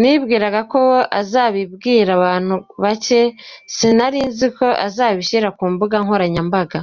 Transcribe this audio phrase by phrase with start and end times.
[0.00, 0.80] Nibwiraga ko
[1.20, 3.20] azabibwira abantu bake
[3.74, 6.78] si narinziko azabishyira ku mbuga nkoranya mbaga.